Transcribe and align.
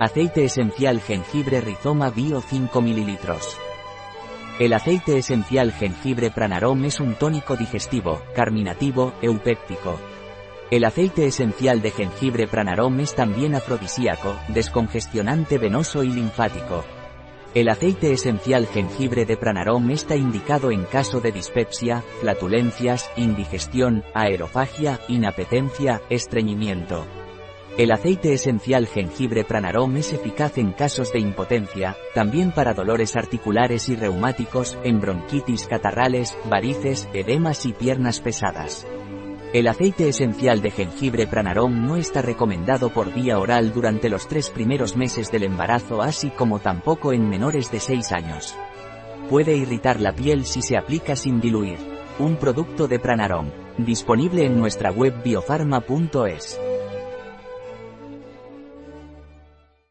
Aceite 0.00 0.44
esencial 0.44 1.00
jengibre 1.00 1.60
rizoma 1.60 2.10
bio 2.10 2.40
5 2.40 2.80
ml. 2.80 3.18
El 4.60 4.72
aceite 4.72 5.18
esencial 5.18 5.72
jengibre 5.72 6.30
pranarom 6.30 6.84
es 6.84 7.00
un 7.00 7.16
tónico 7.16 7.56
digestivo, 7.56 8.22
carminativo, 8.32 9.12
eupéptico. 9.22 9.98
El 10.70 10.84
aceite 10.84 11.26
esencial 11.26 11.82
de 11.82 11.90
jengibre 11.90 12.46
pranarom 12.46 13.00
es 13.00 13.16
también 13.16 13.56
afrodisíaco, 13.56 14.36
descongestionante 14.46 15.58
venoso 15.58 16.04
y 16.04 16.12
linfático. 16.12 16.84
El 17.54 17.68
aceite 17.68 18.12
esencial 18.12 18.68
jengibre 18.68 19.24
de 19.24 19.36
pranarom 19.36 19.90
está 19.90 20.14
indicado 20.14 20.70
en 20.70 20.84
caso 20.84 21.20
de 21.20 21.32
dispepsia, 21.32 22.04
flatulencias, 22.20 23.10
indigestión, 23.16 24.04
aerofagia, 24.14 25.00
inapetencia, 25.08 26.00
estreñimiento. 26.08 27.04
El 27.78 27.92
aceite 27.92 28.32
esencial 28.32 28.88
jengibre 28.88 29.44
pranarom 29.44 29.96
es 29.98 30.12
eficaz 30.12 30.58
en 30.58 30.72
casos 30.72 31.12
de 31.12 31.20
impotencia, 31.20 31.96
también 32.12 32.50
para 32.50 32.74
dolores 32.74 33.14
articulares 33.14 33.88
y 33.88 33.94
reumáticos, 33.94 34.76
en 34.82 35.00
bronquitis 35.00 35.68
catarrales, 35.68 36.36
varices, 36.50 37.08
edemas 37.12 37.64
y 37.66 37.72
piernas 37.72 38.18
pesadas. 38.20 38.84
El 39.52 39.68
aceite 39.68 40.08
esencial 40.08 40.60
de 40.60 40.72
jengibre 40.72 41.28
pranarom 41.28 41.86
no 41.86 41.94
está 41.94 42.20
recomendado 42.20 42.90
por 42.90 43.14
vía 43.14 43.38
oral 43.38 43.72
durante 43.72 44.08
los 44.08 44.26
tres 44.26 44.50
primeros 44.50 44.96
meses 44.96 45.30
del 45.30 45.44
embarazo 45.44 46.02
así 46.02 46.30
como 46.30 46.58
tampoco 46.58 47.12
en 47.12 47.28
menores 47.28 47.70
de 47.70 47.78
6 47.78 48.10
años. 48.10 48.56
Puede 49.30 49.56
irritar 49.56 50.00
la 50.00 50.12
piel 50.16 50.46
si 50.46 50.62
se 50.62 50.76
aplica 50.76 51.14
sin 51.14 51.40
diluir. 51.40 51.78
Un 52.18 52.38
producto 52.38 52.88
de 52.88 52.98
pranarom, 52.98 53.52
disponible 53.78 54.44
en 54.46 54.58
nuestra 54.58 54.90
web 54.90 55.22
biofarma.es. 55.22 56.58